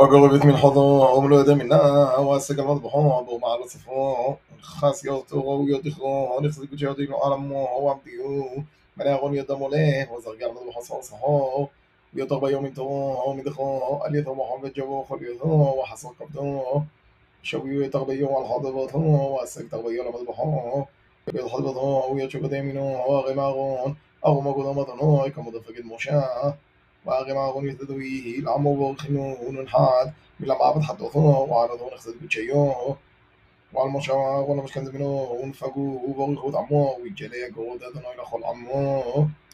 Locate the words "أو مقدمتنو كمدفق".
24.26-25.74